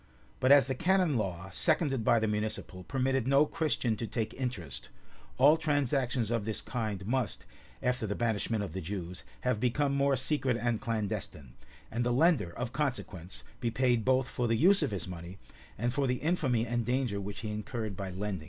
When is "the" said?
0.65-0.73, 2.17-2.27, 8.07-8.15, 8.73-8.81, 12.03-12.09, 14.47-14.55, 16.07-16.15